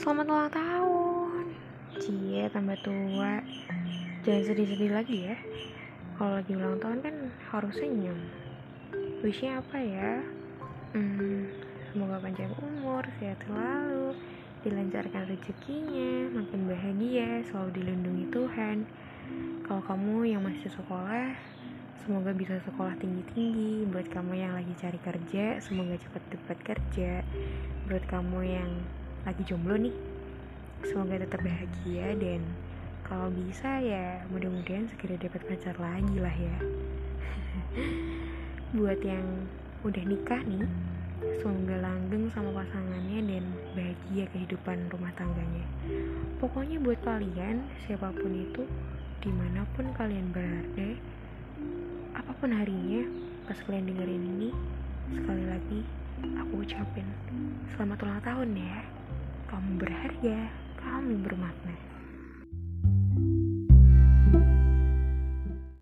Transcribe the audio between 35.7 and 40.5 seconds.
lagi lah ya buat yang udah nikah